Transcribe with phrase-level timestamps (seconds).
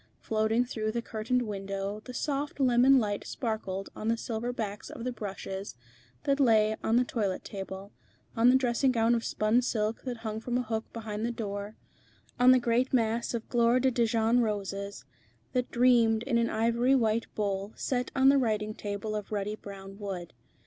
[0.19, 5.03] Floating through the curtained window the soft lemon light sparkled on the silver backs of
[5.03, 5.75] the brushes
[6.23, 7.91] that lay on the toilet table,
[8.35, 11.75] on the dressing gown of spun silk that hung from a hook behind the door,
[12.39, 15.05] on the great mass of gloire de Dijon roses,
[15.53, 19.99] that dreamed in an ivory white bowl set on the writing table of ruddy brown
[19.99, 20.33] wood.